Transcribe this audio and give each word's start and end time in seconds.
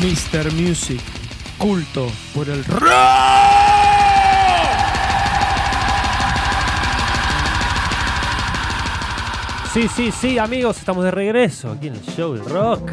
Mr. 0.00 0.52
Music, 0.52 1.00
culto 1.58 2.10
por 2.34 2.48
el 2.48 2.64
rock. 2.64 2.90
Sí, 9.72 9.86
sí, 9.88 10.10
sí, 10.10 10.38
amigos, 10.38 10.78
estamos 10.78 11.04
de 11.04 11.10
regreso 11.10 11.70
aquí 11.70 11.88
en 11.88 11.94
el 11.94 12.02
show 12.02 12.34
del 12.34 12.44
rock. 12.44 12.90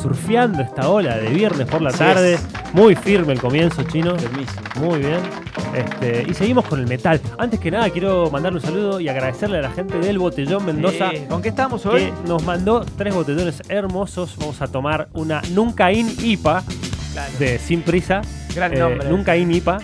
Surfeando 0.00 0.62
esta 0.62 0.88
ola 0.88 1.16
de 1.16 1.28
viernes 1.28 1.66
por 1.66 1.82
la 1.82 1.90
tarde. 1.90 2.38
Muy 2.72 2.94
firme 2.94 3.32
el 3.32 3.40
comienzo, 3.40 3.82
chino. 3.82 4.16
Muy 4.76 5.00
bien. 5.00 5.47
Este, 5.78 6.26
y 6.28 6.34
seguimos 6.34 6.64
con 6.66 6.80
el 6.80 6.86
metal. 6.86 7.20
Antes 7.38 7.60
que 7.60 7.70
nada, 7.70 7.88
quiero 7.90 8.30
mandarle 8.30 8.58
un 8.58 8.64
saludo 8.64 9.00
y 9.00 9.08
agradecerle 9.08 9.58
a 9.58 9.62
la 9.62 9.70
gente 9.70 9.98
del 9.98 10.18
Botellón 10.18 10.64
Mendoza. 10.64 11.10
Sí, 11.10 11.24
¿Con 11.28 11.42
qué 11.42 11.48
estamos 11.50 11.84
hoy? 11.86 12.06
que 12.06 12.12
nos 12.28 12.42
mandó 12.44 12.84
tres 12.96 13.14
botellones 13.14 13.62
hermosos. 13.68 14.36
Vamos 14.38 14.60
a 14.62 14.66
tomar 14.68 15.08
una 15.12 15.40
Nunca 15.52 15.92
In 15.92 16.08
IPA 16.22 16.62
Claro. 17.12 17.32
de 17.38 17.58
Sin 17.58 17.82
Prisa. 17.82 18.22
Gran 18.54 18.72
Eh, 18.74 18.78
nombre. 18.78 19.08
Nunca 19.08 19.36
In 19.36 19.50
IPA. 19.52 19.78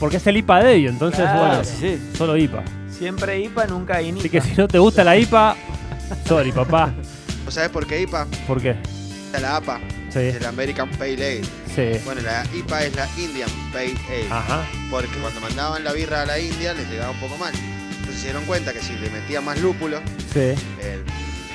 Porque 0.00 0.16
es 0.16 0.26
el 0.26 0.36
IPA 0.38 0.62
de 0.64 0.74
ellos, 0.76 0.92
entonces, 0.92 1.20
Claro, 1.20 1.38
bueno, 1.46 1.64
sí, 1.64 1.98
solo 2.16 2.36
IPA. 2.38 2.62
Siempre 2.90 3.38
IPA, 3.40 3.66
nunca 3.66 4.00
INIPA. 4.00 4.20
Así 4.20 4.30
que 4.30 4.40
si 4.40 4.54
no 4.56 4.66
te 4.66 4.78
gusta 4.78 5.04
la 5.04 5.16
IPA, 5.18 5.56
sorry, 6.26 6.52
papá. 6.52 6.90
¿Vos 7.44 7.52
sabés 7.52 7.68
por 7.68 7.86
qué 7.86 8.00
IPA? 8.00 8.26
¿Por 8.46 8.62
qué? 8.62 8.76
La 9.42 9.56
APA, 9.56 9.80
Sí, 10.08 10.20
es 10.20 10.40
la 10.40 10.48
American 10.50 10.88
Pale 10.90 11.12
Ale. 11.14 11.40
Sí. 11.74 12.00
Bueno, 12.04 12.20
la 12.22 12.44
IPA 12.54 12.84
es 12.84 12.96
la 12.96 13.08
Indian 13.18 13.48
Pale 13.72 13.94
Ale. 14.08 14.26
Ajá. 14.30 14.62
Porque 14.90 15.16
cuando 15.18 15.40
mandaban 15.40 15.84
la 15.84 15.92
birra 15.92 16.22
a 16.22 16.26
la 16.26 16.38
India 16.38 16.72
les 16.74 16.88
llegaba 16.88 17.10
un 17.12 17.20
poco 17.20 17.36
mal. 17.38 17.52
Entonces 17.90 18.16
se 18.20 18.24
dieron 18.28 18.44
cuenta 18.44 18.72
que 18.72 18.80
si 18.80 18.94
le 18.94 19.10
metían 19.10 19.44
más 19.44 19.58
lúpulo, 19.60 19.98
Sí. 20.32 20.40
eh, 20.80 20.98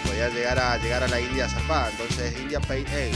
podía 0.05 0.29
llegar 0.29 0.57
a, 0.59 0.77
llegar 0.77 1.03
a 1.03 1.07
la 1.07 1.19
India 1.19 1.47
zafada. 1.47 1.89
Entonces 1.91 2.33
Indian 2.41 2.61
Pale 2.63 2.85
Ale. 2.91 3.11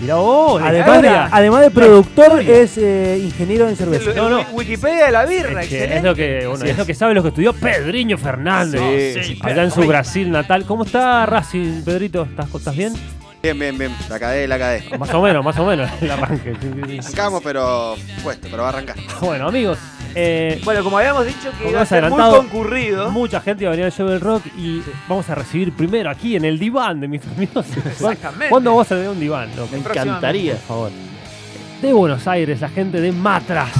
Mirá 0.00 0.16
vos, 0.16 0.60
la 0.60 0.66
Además 0.68 1.02
de, 1.02 1.08
además 1.08 1.60
de 1.60 1.70
productor, 1.70 2.40
es 2.40 2.76
eh, 2.76 3.20
ingeniero 3.22 3.68
en 3.68 3.76
cerveza. 3.76 4.10
El- 4.10 4.16
No, 4.16 4.28
no. 4.28 4.40
el 4.40 4.46
Wikipedia 4.52 5.06
de 5.06 5.12
la 5.12 5.24
birra, 5.26 5.62
Es, 5.62 5.68
que 5.68 5.76
excelente. 5.84 5.96
es 5.98 6.02
lo 6.02 6.14
que, 6.16 6.46
bueno, 6.48 6.64
es 6.64 6.76
lo 6.76 6.84
que 6.86 6.94
sabe 6.94 7.14
lo 7.14 7.22
que 7.22 7.28
estudió 7.28 7.52
Pedriño 7.52 8.18
Fernández. 8.18 9.14
Sí, 9.14 9.34
sí, 9.34 9.38
allá 9.42 9.62
en 9.62 9.70
su 9.70 9.82
Brasil 9.86 10.28
natal. 10.28 10.64
¿Cómo 10.66 10.82
está 10.84 11.24
Racing, 11.26 11.82
Pedrito? 11.84 12.24
¿Estás, 12.24 12.52
estás 12.52 12.74
bien? 12.76 12.94
Bien, 13.42 13.58
bien, 13.58 13.76
bien. 13.76 13.92
La 14.08 14.20
cadé, 14.20 14.46
la 14.46 14.56
cadé. 14.58 14.84
Más 14.98 15.12
o 15.12 15.20
menos, 15.20 15.44
más 15.44 15.58
o 15.58 15.66
menos 15.66 15.90
el 16.00 16.10
arranque. 16.10 16.54
Arrancamos, 17.00 17.42
pero 17.42 17.96
puesto, 18.22 18.46
pero 18.50 18.62
va 18.62 18.68
a 18.68 18.72
arrancar. 18.72 18.96
Bueno, 19.20 19.48
amigos, 19.48 19.78
eh, 20.14 20.60
Bueno, 20.64 20.84
como 20.84 20.98
habíamos 20.98 21.26
dicho 21.26 21.50
que 21.50 21.56
Como 21.58 21.70
iba 21.70 21.80
a 21.80 21.82
has 21.82 21.88
ser 21.88 22.02
muy 22.02 22.12
adelantado, 22.12 22.36
concurrido. 22.42 23.10
mucha 23.10 23.40
gente 23.40 23.64
va 23.64 23.70
a 23.70 23.72
venir 23.72 23.86
al 23.86 23.92
show 23.92 24.06
del 24.08 24.20
rock 24.20 24.44
y 24.56 24.82
vamos 25.08 25.28
a 25.28 25.34
recibir 25.34 25.72
primero 25.72 26.08
aquí 26.10 26.36
en 26.36 26.44
el 26.44 26.58
diván 26.58 27.00
de 27.00 27.08
mis 27.08 27.22
amigos. 27.26 27.66
Exactamente. 27.86 28.48
¿Cuándo 28.48 28.70
vamos 28.70 28.86
a 28.86 28.94
tener 28.94 29.08
un 29.10 29.18
diván? 29.18 29.48
No, 29.56 29.66
Me 29.66 29.78
encantaría. 29.78 30.52
por 30.54 30.62
favor. 30.62 30.90
De 31.82 31.92
Buenos 31.92 32.26
Aires, 32.28 32.60
la 32.60 32.68
gente 32.68 33.00
de 33.00 33.10
Matras. 33.10 33.70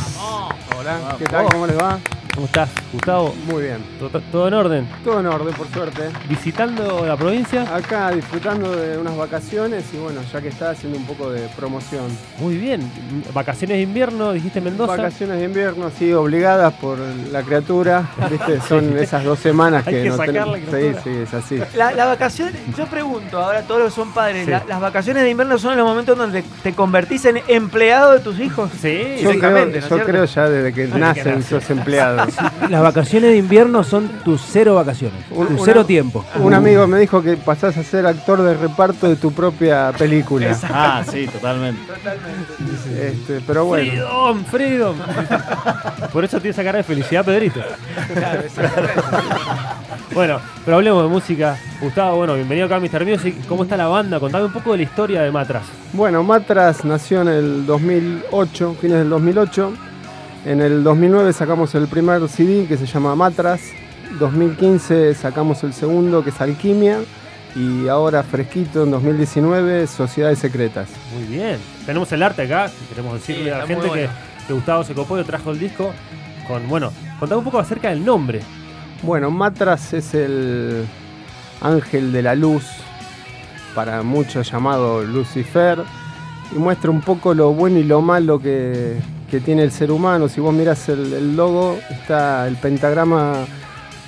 Hola, 0.77 1.15
¿qué 1.19 1.25
tal? 1.27 1.47
¿Cómo 1.47 1.69
les 1.69 1.79
va? 1.79 2.01
¿Cómo 2.35 2.47
estás, 2.47 2.71
Gustavo? 2.95 3.35
Muy 3.47 3.65
bien. 3.65 3.77
¿Todo, 3.99 4.23
todo 4.33 4.49
en 4.49 4.55
orden? 4.55 4.89
Todo 5.05 5.21
en 5.21 5.27
orden, 5.27 5.53
por 5.55 5.69
suerte. 5.69 6.05
¿Visitando 6.31 7.05
la 7.07 7.15
provincia? 7.15 7.63
Acá 7.75 8.11
disfrutando 8.11 8.75
de 8.75 8.97
unas 8.97 9.15
vacaciones 9.19 9.85
y 9.93 9.99
bueno, 9.99 10.23
ya 10.33 10.41
que 10.41 10.49
está 10.49 10.71
haciendo 10.71 10.97
un 10.99 11.05
poco 11.05 11.31
de 11.31 11.47
promoción. 11.55 12.05
Muy 12.39 12.57
bien. 12.57 12.91
Vacaciones 13.35 13.77
de 13.77 13.83
invierno, 13.83 14.33
dijiste 14.33 14.63
Mendoza. 14.63 14.97
Vacaciones 14.97 15.41
de 15.41 15.45
invierno, 15.45 15.91
sí, 15.99 16.11
obligadas 16.15 16.73
por 16.75 16.97
la 17.31 17.43
criatura. 17.43 18.09
¿Viste? 18.31 18.61
Son 18.69 18.97
esas 18.99 19.25
dos 19.25 19.39
semanas 19.39 19.87
Hay 19.87 19.93
que, 19.95 20.03
que 20.05 20.09
no 20.09 20.17
sacar 20.17 20.33
tenemos. 20.33 20.59
la 20.59 20.65
Sí, 20.65 20.71
criatura. 20.71 21.03
sí, 21.05 21.11
es 21.11 21.35
así. 21.35 21.61
La, 21.77 21.93
la 21.93 22.07
vacación, 22.07 22.51
yo 22.79 22.87
pregunto, 22.87 23.39
ahora 23.39 23.61
todos 23.63 23.83
los 23.83 23.91
que 23.93 23.97
son 24.01 24.13
padres, 24.15 24.47
Sí. 24.47 24.51
la- 24.51 24.65
¿las 24.67 24.81
vacaciones 24.81 25.23
de 25.23 25.29
invierno 25.31 25.59
son 25.59 25.77
los 25.77 25.85
momentos 25.87 26.17
donde 26.17 26.43
te 26.63 26.73
convertís 26.73 27.27
en 27.27 27.43
empleado 27.47 28.13
de 28.13 28.21
tus 28.21 28.41
hijos? 28.41 28.71
Sí, 28.81 29.17
Yo, 29.21 29.29
creo, 29.29 29.31
Exactamente, 29.33 29.81
¿no 29.81 29.85
es 29.85 29.91
yo 29.91 30.05
creo 30.07 30.25
ya 30.25 30.49
desde 30.49 30.73
que 30.73 30.87
nacen 30.89 31.01
nacen. 31.01 31.43
sos 31.43 31.69
empleados. 31.69 32.22
Las 32.69 32.83
vacaciones 32.83 33.31
de 33.31 33.37
invierno 33.39 33.85
son 33.85 34.09
tus 34.25 34.41
cero 34.41 34.75
vacaciones, 34.75 35.19
Un- 35.31 35.47
tu 35.49 35.53
una- 35.55 35.65
cero 35.65 35.85
tiempo. 35.87 36.25
Un 36.37 36.55
amigo 36.55 36.87
me 36.87 36.99
dijo 36.99 37.23
que 37.23 37.37
pasás 37.37 37.77
a 37.77 37.83
ser 37.83 38.07
actor 38.07 38.43
de 38.43 38.55
reparto 38.55 39.09
de 39.09 39.17
tu 39.17 39.33
propia 39.33 39.93
película. 39.97 40.57
Ah, 40.65 41.03
sí, 41.09 41.27
totalmente. 41.27 41.81
Este, 43.01 43.41
pero 43.47 43.65
bueno. 43.67 43.91
Freedom, 43.91 44.45
freedom. 44.45 44.97
Por 46.13 46.25
eso 46.25 46.39
tiene 46.41 46.51
esa 46.53 46.65
cara 46.65 46.79
de 46.79 46.85
felicidad, 46.85 47.25
Pedrito. 47.25 47.61
Bueno, 50.15 50.41
pero 50.67 50.77
hablemos 50.77 51.03
de 51.05 51.09
música. 51.09 51.57
Gustavo, 51.81 52.17
bueno, 52.19 52.35
bienvenido 52.35 52.67
acá 52.67 52.77
a 52.77 52.81
Mr. 52.81 53.07
Music. 53.07 53.35
¿Cómo 53.49 53.63
está 53.63 53.79
la 53.79 53.87
banda? 53.87 54.21
Contame 54.21 54.45
un 54.45 54.53
poco 54.53 54.73
de 54.73 54.77
la 54.79 54.83
historia 54.83 55.23
de 55.23 55.31
Matras. 55.31 55.63
Bueno, 55.95 56.23
Matras 56.23 56.85
nació 56.85 57.23
en 57.23 57.29
el 57.29 57.65
2008, 57.67 58.77
fines 58.79 58.99
del 58.99 59.09
2008. 59.09 59.73
En 60.45 60.61
el 60.61 60.83
2009 60.83 61.33
sacamos 61.33 61.75
el 61.75 61.87
primer 61.87 62.29
CD 62.29 62.67
que 62.67 62.77
se 62.77 62.87
llama 62.87 63.15
Matras. 63.15 63.61
2015 64.19 65.15
sacamos 65.15 65.63
el 65.63 65.73
segundo 65.73 66.25
que 66.25 66.31
es 66.31 66.41
Alquimia. 66.41 66.99
Y 67.55 67.87
ahora 67.89 68.23
fresquito 68.23 68.83
en 68.85 68.91
2019 68.91 69.87
Sociedades 69.87 70.39
Secretas. 70.39 70.89
Muy 71.15 71.25
bien. 71.25 71.59
Tenemos 71.87 72.11
el 72.13 72.23
arte 72.23 72.43
acá. 72.43 72.71
Queremos 72.89 73.15
decirle 73.15 73.45
Sí, 73.45 73.51
a 73.51 73.59
la 73.59 73.67
gente 73.67 73.87
muy 73.89 73.99
que, 73.99 74.07
bueno. 74.07 74.21
que 74.49 74.53
Gustavo 74.55 74.85
se 74.85 74.95
copó 74.95 75.21
y 75.21 75.25
trajo 75.25 75.51
el 75.51 75.59
disco. 75.59 75.93
Con, 76.49 76.67
bueno, 76.69 76.93
contame 77.21 77.39
un 77.39 77.45
poco 77.45 77.59
acerca 77.59 77.91
del 77.91 78.05
nombre. 78.05 78.41
Bueno, 79.03 79.31
Matras 79.31 79.93
es 79.93 80.15
el 80.15 80.85
ángel 81.61 82.13
de 82.13 82.23
la 82.23 82.35
luz, 82.35 82.65
para 83.75 84.03
muchos 84.03 84.51
llamado 84.51 85.03
Lucifer, 85.03 85.79
y 86.55 86.59
muestra 86.59 86.91
un 86.91 87.01
poco 87.01 87.35
lo 87.35 87.53
bueno 87.53 87.79
y 87.79 87.85
lo 87.85 88.01
malo 88.01 88.41
que, 88.41 88.97
que 89.33 89.41
tiene 89.41 89.63
el 89.63 89.73
ser 89.73 89.91
humano. 89.91 90.29
Si 90.29 90.43
vos 90.43 90.53
miras 90.53 90.91
el, 90.91 91.11
el 91.11 91.35
logo, 91.35 91.79
está 91.89 92.47
el 92.47 92.57
pentagrama 92.57 93.47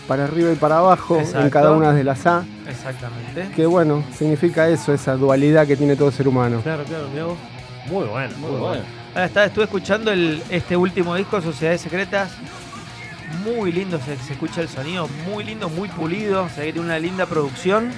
para 0.06 0.24
arriba 0.24 0.52
y 0.52 0.54
para 0.54 0.80
abajo 0.80 1.18
en 1.18 1.48
cada 1.48 1.72
una 1.72 1.94
de 1.94 2.04
las 2.04 2.26
A, 2.26 2.44
Exactamente. 2.68 3.48
que 3.56 3.64
bueno, 3.64 4.04
significa 4.14 4.68
eso, 4.68 4.92
esa 4.92 5.16
dualidad 5.16 5.66
que 5.66 5.78
tiene 5.78 5.96
todo 5.96 6.12
ser 6.12 6.28
humano. 6.28 6.60
Claro, 6.62 6.84
claro, 6.84 7.08
mirá 7.10 7.24
vos. 7.24 7.38
Muy 7.86 8.04
bueno, 8.04 8.36
muy, 8.36 8.50
Muy 8.50 8.60
bueno. 8.60 8.66
bueno. 8.66 8.82
Ahora 9.14 9.24
está, 9.24 9.44
estuve 9.46 9.64
escuchando 9.64 10.12
el, 10.12 10.42
este 10.50 10.76
último 10.76 11.14
disco, 11.16 11.40
Sociedades 11.40 11.80
Secretas. 11.80 12.30
Muy 13.46 13.72
lindo, 13.72 13.98
se, 14.04 14.18
se 14.18 14.34
escucha 14.34 14.60
el 14.60 14.68
sonido, 14.68 15.08
muy 15.32 15.42
lindo, 15.42 15.70
muy 15.70 15.88
pulido. 15.88 16.50
Se 16.50 16.60
ve 16.60 16.66
que 16.66 16.72
tiene 16.74 16.86
una 16.86 16.98
linda 16.98 17.24
producción. 17.24 17.90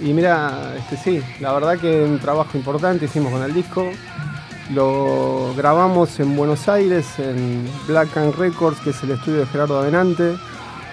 Y 0.00 0.12
mira, 0.12 0.74
este 0.76 0.96
sí, 0.96 1.22
la 1.38 1.52
verdad 1.52 1.78
que 1.78 2.02
un 2.02 2.18
trabajo 2.18 2.58
importante 2.58 3.04
hicimos 3.04 3.30
con 3.30 3.42
el 3.44 3.54
disco. 3.54 3.88
Lo 4.74 5.54
grabamos 5.56 6.18
en 6.18 6.36
Buenos 6.36 6.68
Aires, 6.68 7.06
en 7.18 7.68
Black 7.86 8.16
and 8.16 8.34
Records, 8.34 8.80
que 8.80 8.90
es 8.90 9.02
el 9.04 9.12
estudio 9.12 9.40
de 9.40 9.46
Gerardo 9.46 9.78
Avenante. 9.78 10.34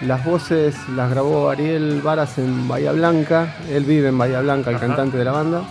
Las 0.01 0.23
voces 0.23 0.75
las 0.89 1.09
grabó 1.09 1.49
Ariel 1.49 2.01
Varas 2.01 2.37
en 2.37 2.67
Bahía 2.67 2.91
Blanca. 2.91 3.55
Él 3.69 3.83
vive 3.85 4.09
en 4.09 4.17
Bahía 4.17 4.41
Blanca, 4.41 4.69
el 4.69 4.75
Ajá. 4.75 4.87
cantante 4.87 5.17
de 5.17 5.25
la 5.25 5.31
banda. 5.31 5.63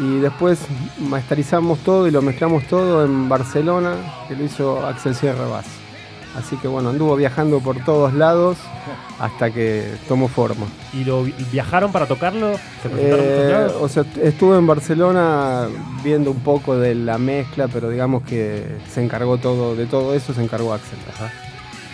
Y 0.00 0.18
después 0.18 0.58
masterizamos 0.98 1.78
todo 1.80 2.08
y 2.08 2.10
lo 2.10 2.20
mezclamos 2.20 2.66
todo 2.66 3.04
en 3.04 3.28
Barcelona, 3.28 3.94
que 4.26 4.34
lo 4.34 4.44
hizo 4.44 4.84
Axel 4.84 5.14
Sierra 5.14 5.46
Bass. 5.46 5.83
Así 6.36 6.56
que 6.56 6.66
bueno, 6.68 6.88
anduvo 6.90 7.14
viajando 7.16 7.60
por 7.60 7.78
todos 7.84 8.12
lados 8.12 8.56
hasta 9.20 9.50
que 9.50 9.94
tomó 10.08 10.26
forma. 10.28 10.66
¿Y 10.92 11.04
lo 11.04 11.22
vi- 11.24 11.34
viajaron 11.52 11.92
para 11.92 12.06
tocarlo? 12.06 12.54
¿Se 12.82 12.88
presentaron 12.88 13.24
Eh, 13.26 13.66
o 13.80 13.88
sea, 13.88 14.04
estuve 14.22 14.58
en 14.58 14.66
Barcelona 14.66 15.68
viendo 16.02 16.30
un 16.32 16.40
poco 16.40 16.76
de 16.76 16.94
la 16.96 17.18
mezcla, 17.18 17.68
pero 17.68 17.88
digamos 17.88 18.22
que 18.24 18.64
se 18.92 19.02
encargó 19.04 19.38
todo, 19.38 19.76
de 19.76 19.86
todo 19.86 20.14
eso 20.14 20.34
se 20.34 20.42
encargó 20.42 20.74
Axel. 20.74 20.98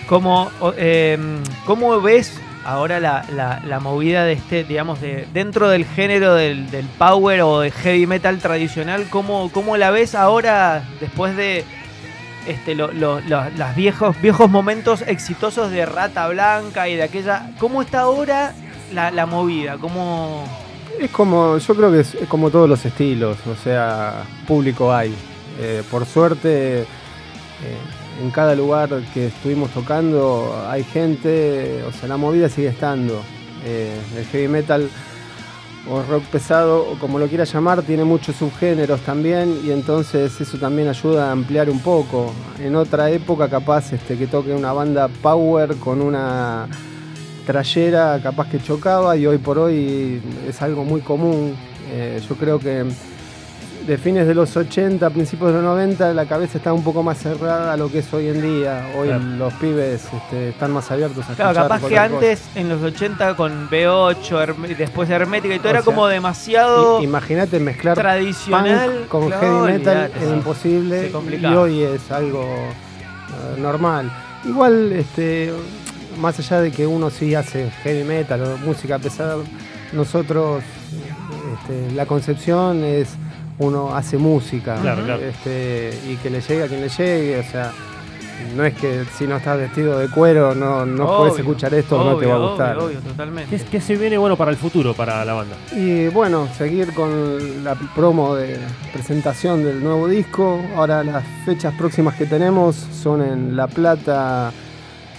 ¿Cómo, 0.08 0.50
o- 0.60 0.72
em, 0.76 1.38
cómo 1.66 2.00
ves 2.00 2.32
ahora 2.64 2.98
la, 3.00 3.24
la- 3.34 3.60
la 3.64 3.78
movida 3.80 4.24
de 4.24 4.32
este, 4.32 4.64
digamos, 4.64 5.00
de 5.00 5.26
dentro 5.32 5.68
del 5.68 5.84
género 5.84 6.34
del, 6.34 6.70
del 6.70 6.86
power 6.98 7.42
o 7.42 7.60
de 7.60 7.70
heavy 7.70 8.06
metal 8.06 8.38
tradicional? 8.38 9.06
¿Cómo, 9.10 9.50
cómo 9.52 9.76
la 9.76 9.90
ves 9.90 10.14
ahora 10.14 10.82
después 11.00 11.36
de 11.36 11.64
este, 12.46 12.74
lo- 12.74 12.92
lo- 12.92 13.20
lo- 13.20 13.50
los 13.50 13.74
viejos, 13.74 14.20
viejos 14.20 14.50
momentos 14.50 15.02
exitosos 15.06 15.70
de 15.70 15.86
Rata 15.86 16.28
Blanca 16.28 16.88
y 16.88 16.96
de 16.96 17.02
aquella? 17.04 17.50
¿Cómo 17.58 17.82
está 17.82 18.00
ahora 18.00 18.54
la, 18.92 19.10
la 19.10 19.26
movida? 19.26 19.76
¿Cómo, 19.78 20.44
Es 20.98 21.10
como, 21.10 21.56
yo 21.58 21.74
creo 21.74 21.90
que 21.92 22.00
es, 22.00 22.14
es 22.14 22.28
como 22.28 22.50
todos 22.50 22.68
los 22.68 22.84
estilos, 22.84 23.38
o 23.46 23.54
sea, 23.62 24.24
público 24.46 24.92
hay. 24.92 25.14
Eh, 25.60 25.82
por 25.90 26.04
suerte, 26.06 26.80
eh, 26.82 26.84
en 28.22 28.30
cada 28.30 28.54
lugar 28.54 28.88
que 29.14 29.26
estuvimos 29.28 29.70
tocando 29.70 30.62
hay 30.68 30.84
gente, 30.84 31.82
o 31.88 31.92
sea, 31.92 32.08
la 32.08 32.16
movida 32.16 32.48
sigue 32.48 32.68
estando. 32.68 33.22
Eh, 33.64 33.94
el 34.16 34.24
heavy 34.26 34.48
metal 34.48 34.88
o 35.88 36.02
rock 36.02 36.24
pesado, 36.24 36.90
o 36.90 36.98
como 36.98 37.18
lo 37.18 37.26
quieras 37.26 37.52
llamar, 37.52 37.82
tiene 37.82 38.04
muchos 38.04 38.36
subgéneros 38.36 39.00
también 39.00 39.60
y 39.64 39.70
entonces 39.70 40.40
eso 40.40 40.58
también 40.58 40.88
ayuda 40.88 41.28
a 41.28 41.32
ampliar 41.32 41.70
un 41.70 41.80
poco. 41.80 42.32
En 42.58 42.76
otra 42.76 43.10
época 43.10 43.48
capaz 43.48 43.92
este, 43.92 44.16
que 44.16 44.26
toque 44.26 44.54
una 44.54 44.72
banda 44.72 45.08
power 45.08 45.76
con 45.76 46.00
una 46.00 46.68
trayera 47.46 48.20
capaz 48.22 48.48
que 48.48 48.62
chocaba 48.62 49.16
y 49.16 49.26
hoy 49.26 49.38
por 49.38 49.58
hoy 49.58 50.22
es 50.46 50.60
algo 50.62 50.84
muy 50.84 51.00
común. 51.00 51.56
Eh, 51.92 52.20
yo 52.28 52.36
creo 52.36 52.58
que 52.58 52.84
de 53.86 53.96
fines 53.98 54.26
de 54.26 54.34
los 54.34 54.56
80, 54.56 55.08
principios 55.10 55.48
de 55.48 55.54
los 55.56 55.64
90, 55.64 56.12
la 56.12 56.26
cabeza 56.26 56.58
está 56.58 56.72
un 56.72 56.84
poco 56.84 57.02
más 57.02 57.18
cerrada 57.18 57.72
a 57.72 57.76
lo 57.76 57.90
que 57.90 58.00
es 58.00 58.12
hoy 58.12 58.28
en 58.28 58.42
día. 58.42 58.86
Hoy 58.98 59.08
Claro. 59.08 59.24
los 59.38 59.52
pibes 59.54 60.02
este, 60.12 60.50
están 60.50 60.70
más 60.72 60.90
abiertos 60.90 61.28
a 61.28 61.34
Claro, 61.34 61.54
capaz 61.54 61.80
que 61.80 61.88
cosa. 61.88 62.04
antes, 62.04 62.42
en 62.54 62.68
los 62.68 62.82
80, 62.82 63.34
con 63.36 63.68
B8, 63.70 64.38
Herme- 64.42 64.76
después 64.76 65.08
Hermética 65.08 65.54
y 65.54 65.58
todo, 65.58 65.68
O 65.68 65.70
era 65.70 65.80
sea, 65.80 65.84
como 65.84 66.06
demasiado 66.06 67.02
Imagínate 67.02 67.58
mezclar 67.58 67.96
tradicional. 67.96 68.90
punk 68.90 69.08
con 69.08 69.26
Claro, 69.28 69.40
heavy 69.66 69.78
metal 69.78 69.96
olvidate, 69.96 70.24
es 70.26 70.30
imposible 70.32 71.12
y 71.40 71.46
hoy 71.46 71.82
es 71.82 72.10
algo 72.10 72.42
eh, 72.44 73.60
normal. 73.60 74.12
Igual, 74.44 74.92
este, 74.92 75.52
más 76.20 76.38
allá 76.38 76.60
de 76.60 76.70
que 76.70 76.86
uno 76.86 77.08
sí 77.10 77.34
hace 77.34 77.70
heavy 77.82 78.04
metal 78.04 78.42
o 78.42 78.56
música 78.58 78.98
pesada, 78.98 79.36
nosotros 79.92 80.62
este, 81.54 81.92
la 81.94 82.06
concepción 82.06 82.84
es 82.84 83.08
uno 83.60 83.94
hace 83.94 84.18
música 84.18 84.76
Claro, 84.80 85.04
claro. 85.04 85.22
este, 85.22 85.90
y 86.08 86.16
que 86.16 86.30
le 86.30 86.40
llegue 86.40 86.64
a 86.64 86.66
quien 86.68 86.80
le 86.80 86.88
llegue, 86.88 87.38
o 87.38 87.42
sea, 87.44 87.72
no 88.56 88.64
es 88.64 88.74
que 88.74 89.04
si 89.18 89.26
no 89.26 89.36
estás 89.36 89.58
vestido 89.58 89.98
de 89.98 90.08
cuero 90.08 90.54
no, 90.54 90.86
no 90.86 91.04
Obvio, 91.04 91.18
puedes 91.18 91.38
escuchar 91.38 91.74
esto 91.74 92.00
o 92.00 92.04
no 92.12 92.16
te 92.16 92.24
va 92.26 92.34
a 92.34 92.36
obvio, 92.38 92.48
gustar. 92.48 92.76
Obvio, 92.78 92.86
obvio, 92.86 93.00
totalmente. 93.00 93.54
¿Qué, 93.56 93.62
qué 93.64 93.80
se 93.80 93.96
viene 93.96 94.16
bueno 94.16 94.36
para 94.36 94.50
el 94.50 94.56
futuro 94.56 94.94
para 94.94 95.22
la 95.26 95.34
banda? 95.34 95.56
Y 95.72 96.08
bueno, 96.08 96.48
seguir 96.56 96.94
con 96.94 97.62
la 97.62 97.74
promo 97.94 98.34
de 98.34 98.58
presentación 98.94 99.62
del 99.62 99.84
nuevo 99.84 100.08
disco. 100.08 100.58
Ahora 100.74 101.04
las 101.04 101.22
fechas 101.44 101.74
próximas 101.74 102.14
que 102.16 102.24
tenemos 102.26 102.76
son 102.76 103.22
en 103.22 103.56
La 103.56 103.66
Plata 103.66 104.52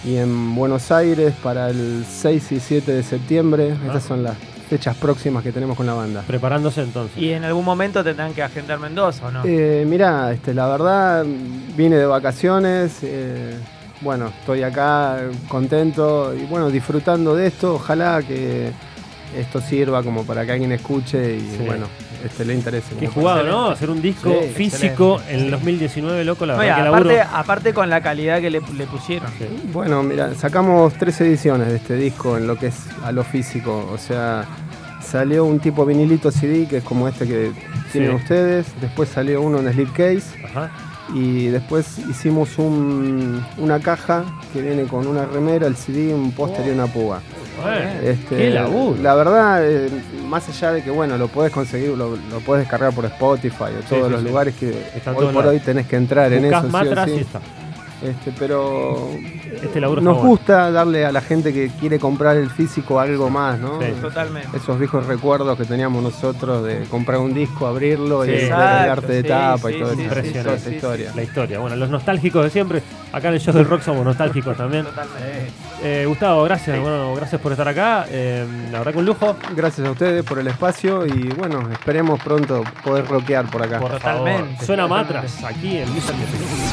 y 0.04 0.16
en 0.16 0.56
Buenos 0.56 0.90
Aires 0.90 1.32
para 1.44 1.70
el 1.70 2.04
6 2.04 2.52
y 2.52 2.58
7 2.60 2.90
de 2.92 3.02
septiembre. 3.04 3.76
Ah. 3.80 3.86
Estas 3.86 4.02
son 4.02 4.24
las 4.24 4.36
fechas 4.72 4.96
próximas 4.96 5.42
que 5.42 5.52
tenemos 5.52 5.76
con 5.76 5.84
la 5.84 5.92
banda. 5.92 6.24
Preparándose 6.26 6.80
entonces. 6.80 7.18
Y 7.18 7.30
en 7.34 7.44
algún 7.44 7.62
momento 7.62 8.02
tendrán 8.02 8.32
que 8.32 8.42
agendar 8.42 8.78
Mendoza, 8.78 9.26
¿o 9.26 9.30
no? 9.30 9.42
Eh, 9.44 9.84
mirá, 9.86 10.32
este, 10.32 10.54
la 10.54 10.66
verdad 10.66 11.26
vine 11.76 11.96
de 11.96 12.06
vacaciones. 12.06 13.00
eh, 13.02 13.58
bueno, 14.00 14.28
estoy 14.28 14.62
acá 14.62 15.18
contento 15.48 16.34
y 16.34 16.46
bueno, 16.46 16.70
disfrutando 16.70 17.36
de 17.36 17.48
esto. 17.48 17.74
Ojalá 17.74 18.22
que 18.22 18.72
esto 19.36 19.60
sirva 19.60 20.02
como 20.02 20.24
para 20.24 20.44
que 20.44 20.52
alguien 20.52 20.72
escuche 20.72 21.36
y 21.36 21.40
Sí. 21.40 21.62
bueno, 21.66 21.86
este, 22.24 22.44
le 22.44 22.54
interese. 22.54 22.94
Qué 22.98 23.06
jugado, 23.08 23.42
¿no? 23.44 23.68
Hacer 23.70 23.90
un 23.90 24.00
disco 24.02 24.32
Sí, 24.42 24.48
físico 24.54 25.16
excelente, 25.16 25.32
en 25.34 25.38
el 25.40 25.44
sí. 25.46 25.50
2019, 25.50 26.24
loco, 26.24 26.46
la 26.46 26.54
No, 26.54 26.58
verdad 26.60 26.74
que 26.76 26.88
aparte, 26.88 27.16
laburo. 27.16 27.36
aparte 27.36 27.74
con 27.74 27.90
la 27.90 28.00
calidad 28.00 28.40
que 28.40 28.50
le, 28.50 28.60
le 28.60 28.86
pusieron. 28.86 29.28
Sí. 29.38 29.46
Bueno, 29.72 30.02
mira, 30.02 30.34
sacamos 30.34 30.92
tres 30.94 31.20
ediciones 31.20 31.68
de 31.68 31.76
este 31.76 31.96
disco 31.96 32.36
en 32.36 32.46
lo 32.46 32.56
que 32.56 32.68
es 32.68 32.76
a 33.04 33.12
lo 33.12 33.24
físico. 33.24 33.88
O 33.92 33.98
sea, 33.98 34.44
salió 35.04 35.44
un 35.44 35.58
tipo 35.60 35.84
vinilito 35.84 36.30
CD, 36.30 36.66
que 36.68 36.78
es 36.78 36.84
como 36.84 37.08
este 37.08 37.26
que 37.26 37.50
tienen 37.90 38.10
Sí. 38.10 38.16
ustedes. 38.16 38.66
Después 38.80 39.08
salió 39.08 39.42
uno 39.42 39.58
en 39.58 39.72
slipcase. 39.72 40.22
Ajá. 40.44 40.70
Y 41.14 41.48
después 41.48 41.98
hicimos 42.08 42.56
un- 42.58 43.44
una 43.58 43.80
caja 43.80 44.24
que 44.52 44.62
viene 44.62 44.84
con 44.84 45.06
una 45.06 45.26
remera, 45.26 45.66
el 45.66 45.76
CD, 45.76 46.14
un 46.14 46.30
póster 46.32 46.66
y 46.66 46.70
una 46.70 46.86
púa. 46.86 47.20
Bueno, 47.60 47.90
Este, 48.02 48.36
qué 48.36 48.50
laburo. 48.50 49.02
La 49.02 49.14
verdad, 49.14 49.68
eh, 49.68 49.88
más 50.28 50.48
allá 50.48 50.72
de 50.72 50.82
que 50.82 50.90
bueno, 50.90 51.18
lo 51.18 51.28
puedes 51.28 51.52
conseguir, 51.52 51.90
lo, 51.90 52.16
lo 52.16 52.40
puedes 52.44 52.64
descargar 52.64 52.94
por 52.94 53.04
Spotify 53.04 53.64
o 53.78 53.82
todos 53.88 54.06
sí, 54.06 54.10
los 54.12 54.20
sí. 54.22 54.26
lugares 54.28 54.54
que 54.54 54.70
Está 54.96 55.12
hoy 55.12 55.26
por 55.32 55.46
hoy 55.46 55.60
tenés 55.60 55.86
que 55.86 55.96
entrar 55.96 56.32
en 56.32 56.44
eso. 56.46 56.62
sí 56.62 57.12
o 57.12 57.18
está. 57.18 57.40
Este, 58.02 58.32
pero 58.36 59.10
Este 59.62 59.80
laburo 59.80 60.00
nos 60.00 60.18
gusta 60.18 60.70
darle 60.72 61.06
a 61.06 61.12
la 61.12 61.20
gente 61.20 61.52
que 61.52 61.70
quiere 61.78 61.98
comprar 62.00 62.36
el 62.36 62.50
físico 62.50 62.98
algo 62.98 63.30
más, 63.30 63.58
¿no? 63.60 63.80
Sí. 63.80 63.86
Totalmente. 64.00 64.56
Esos 64.56 64.76
viejos 64.78 65.06
recuerdos 65.06 65.56
que 65.56 65.64
teníamos 65.64 66.02
nosotros 66.02 66.64
de 66.64 66.82
comprar 66.90 67.18
un 67.20 67.32
disco, 67.32 67.66
abrirlo 67.66 68.24
Sí. 68.24 68.30
y 68.30 68.32
ver 68.32 68.40
el 68.42 68.46
Exacto, 68.48 68.92
arte 68.92 69.12
de 69.12 69.22
sí, 69.22 69.28
tapa 69.28 69.68
sí, 69.68 69.74
y 69.74 69.78
todo 69.80 69.88
sí, 69.88 69.92
eso, 69.94 70.02
Impresionante. 70.02 70.42
toda 70.42 70.56
esa 70.56 70.68
sí, 70.68 70.74
historia. 70.74 71.12
La 71.14 71.22
historia. 71.22 71.58
Bueno, 71.60 71.76
los 71.76 71.90
nostálgicos 71.90 72.44
de 72.44 72.50
siempre. 72.50 72.82
Acá 73.12 73.28
en 73.28 73.34
el 73.34 73.40
show 73.40 73.54
del 73.54 73.66
rock 73.66 73.82
somos 73.82 74.04
nostálgicos 74.04 74.56
también. 74.56 74.84
Totalmente. 74.84 75.50
Eh, 75.84 76.04
Gustavo, 76.06 76.42
gracias. 76.44 76.80
Bueno, 76.80 77.14
gracias 77.14 77.40
por 77.40 77.52
estar 77.52 77.68
acá. 77.68 78.06
Eh, 78.08 78.44
la 78.72 78.78
verdad 78.78 78.92
que 78.92 78.98
un 78.98 79.04
lujo. 79.06 79.36
Gracias 79.54 79.86
a 79.86 79.90
ustedes 79.90 80.24
por 80.24 80.38
el 80.38 80.46
espacio 80.48 81.06
y 81.06 81.28
bueno, 81.38 81.68
esperemos 81.70 82.20
pronto 82.22 82.64
poder 82.82 83.06
rockear 83.06 83.46
por 83.50 83.62
acá. 83.62 83.78
Por 83.78 83.92
Totalmente. 83.92 84.50
favor. 84.54 84.64
Suena 84.66 84.86
matras 84.88 85.44
aquí 85.44 85.76
en 85.78 85.92
Misa 85.94 86.12